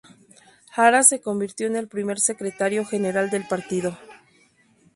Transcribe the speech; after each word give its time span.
Hara 0.75 1.03
se 1.03 1.21
convirtió 1.21 1.67
en 1.67 1.75
el 1.75 1.87
primer 1.87 2.19
secretario 2.19 2.83
general 2.87 3.29
del 3.29 3.47
partido. 3.47 3.99